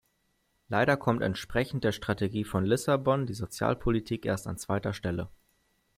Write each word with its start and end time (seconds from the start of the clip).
Leider 0.67 0.97
kommt 0.97 1.21
entsprechend 1.21 1.83
der 1.83 1.91
Strategie 1.91 2.43
von 2.43 2.65
Lissabon 2.65 3.27
die 3.27 3.35
Sozialpolitik 3.35 4.25
erst 4.25 4.47
an 4.47 4.57
zweiter 4.57 4.93
Stelle. 4.93 5.29